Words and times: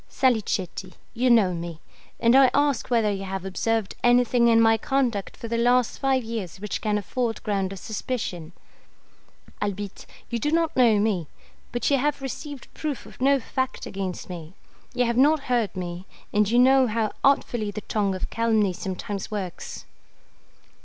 Salicetti, 0.09 0.95
you 1.13 1.29
know 1.29 1.53
me; 1.53 1.79
and 2.19 2.35
I 2.35 2.49
ask 2.55 2.89
whether 2.89 3.11
you 3.11 3.23
have 3.25 3.45
observed 3.45 3.93
anything 4.03 4.47
in 4.47 4.59
my 4.59 4.75
conduct 4.75 5.37
for 5.37 5.47
the 5.47 5.59
last 5.59 5.99
five 5.99 6.23
years 6.23 6.59
which 6.59 6.81
can 6.81 6.97
afford 6.97 7.43
ground 7.43 7.71
of 7.71 7.77
suspicion? 7.77 8.51
Albitte, 9.61 10.07
you 10.31 10.39
do 10.39 10.51
not 10.51 10.75
know 10.75 10.97
me; 10.97 11.27
but 11.71 11.91
you 11.91 11.99
have 11.99 12.19
received 12.19 12.73
proof 12.73 13.05
of 13.05 13.21
no 13.21 13.39
fact 13.39 13.85
against 13.85 14.27
me; 14.27 14.55
you 14.95 15.05
have 15.05 15.17
not 15.17 15.41
heard 15.41 15.75
me, 15.75 16.07
and 16.33 16.49
you 16.49 16.57
know 16.57 16.87
how 16.87 17.11
artfully 17.23 17.69
the 17.69 17.81
tongue 17.81 18.15
of 18.15 18.31
calumny 18.31 18.73
sometimes 18.73 19.29
works. 19.29 19.85